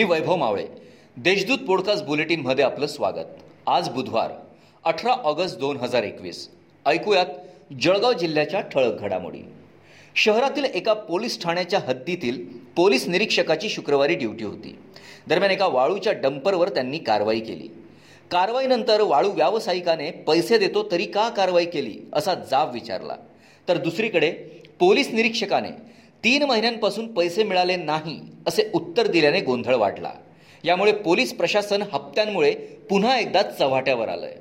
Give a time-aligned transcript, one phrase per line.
[0.00, 0.66] मी वैभव मावळे.
[1.16, 3.24] Deshdoot podcast बुलेटिनमध्ये आपलं स्वागत.
[3.66, 4.30] आज बुधवार
[4.84, 6.50] अठरा ऑगस्ट दोन हजार एकवीस.
[6.86, 7.26] ऐकूयात
[7.82, 9.38] जळगाव जिल्ह्याच्या ठळक घडामोडी.
[10.16, 14.78] शहरातील एका पोलीस ठाण्याच्या हद्दीतील पोलीस निरीक्षकाची शुक्रवारी ड्युटी होती.
[15.26, 17.68] दरम्यान एका वाळूच्या डंपरवर त्यांनी कारवाई केली.
[18.30, 23.16] कारवाईनंतर वाळू व्यावसायिकाने पैसे देतो तरी का कारवाई केली असा जाब विचारला.
[23.68, 24.30] तर दुसरीकडे
[24.78, 30.12] पोलीस निरीक्षकाने तीन महिन्यांपासून पैसे मिळाले नाही असे उत्तर दिल्याने गोंधळ वाढला.
[30.64, 32.52] यामुळे पोलीस प्रशासन हप्त्यांमुळे
[32.90, 34.34] पुन्हा एकदा चव्हाट्यावर आलंय.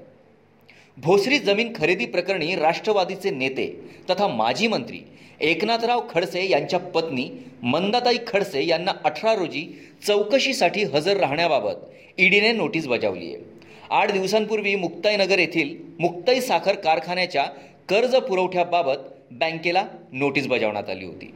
[0.97, 3.67] भोसरी जमीन खरेदी प्रकरणी राष्ट्रवादीचे नेते
[4.09, 4.99] तथा माजी मंत्री
[5.41, 7.29] एकनाथराव खडसे यांच्या पत्नी
[7.63, 9.65] मंदाताई खडसे यांना अठरा रोजी
[10.07, 13.43] चौकशीसाठी हजर राहण्याबाबत ईडीने नोटीस बजावली आहे.
[13.89, 17.43] आठ दिवसांपूर्वी मुक्ताईनगर येथील मुक्ताई साखर कारखान्याच्या
[17.89, 21.33] कर्ज पुरवठ्याबाबत बँकेला नोटीस बजावण्यात आली होती.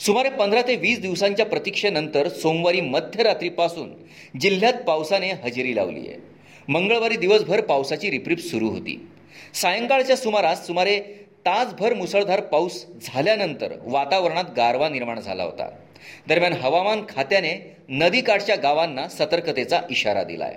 [0.00, 3.92] सुमारे पंधरा ते वीस दिवसांच्या प्रतीक्षेनंतर सोमवारी मध्यरात्रीपासून
[4.40, 6.16] जिल्ह्यात पावसाने हजेरी लावली आहे.
[6.68, 9.08] मंगळवारी दिवसभर पावसाची रिपरिप सुरू होती.
[9.54, 11.00] सायंकाळच्या सुमारास सुमारे
[11.46, 15.68] तासभर मुसळधार पाऊस झाल्यानंतर वातावरणात गारवा निर्माण झाला होता.
[16.28, 20.56] दरम्यान हवामान खात्याने नदीकाठच्या गावांना सतर्कतेचा इशारा दिला आहे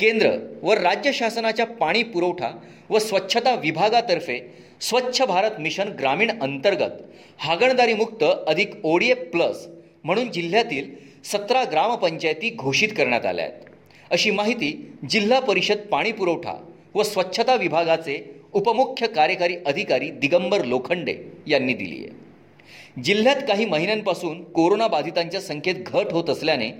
[0.00, 0.30] केंद्र
[0.62, 2.50] व राज्य शासनाच्या पाणी पुरवठा
[2.90, 4.38] व स्वच्छता विभागातर्फे
[4.80, 7.02] स्वच्छ भारत मिशन ग्रामीण अंतर्गत
[7.38, 9.66] हागणदारीमुक्त अधिक ओडीए प्लस
[10.04, 10.90] म्हणून जिल्ह्यातील
[11.24, 13.64] सतरा ग्रामपंचायती घोषित करण्यात आल्या आहेत.
[14.10, 14.70] अशी माहिती
[15.10, 16.54] जिल्हा परिषद पाणी पुरवठा
[16.94, 18.18] व स्वच्छता विभागाचे
[18.52, 21.14] उपमुख्य कार्यकारी अधिकारी दिगंबर लोखंडे
[21.46, 23.02] यांनी दिली आहे.
[23.02, 26.70] जिल्ह्यात काही महिन्यांपासून कोरोना बाधितांच्या संख्येत घट होत असल्याने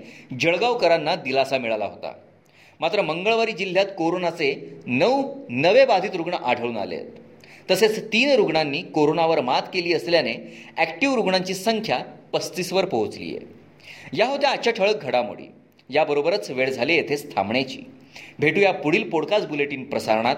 [0.41, 2.13] जळगावकरांना दिलासा मिळाला होता.
[2.81, 7.07] मात्र मंगळवारी जिल्ह्यात कोरोनाचे नऊ नवे बाधित रुग्ण आढळून आले आहेत.
[7.71, 11.97] तसेच तीन रुग्णांनी कोरोनावर मात केली असल्याने ॲक्टिव्ह रुग्णांची संख्या
[12.33, 13.39] पस्तीसवर पोहोचली आहे.
[14.13, 15.51] या होत्या आजच्या ठळक घडामोडी.
[15.89, 17.79] याबरोबरच वेळ झाली येथेच थांबण्याची.
[18.39, 20.35] भेटूया पुढील पॉडकास्ट बुलेटिन प्रसारणात.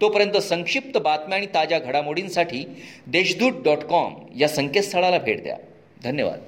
[0.00, 2.64] तोपर्यंत संक्षिप्त बातम्या आणि ताज्या घडामोडींसाठी
[3.06, 5.56] देशदूत डॉट कॉम या संकेतस्थळाला भेट द्या.
[6.04, 6.40] धन्यवाद.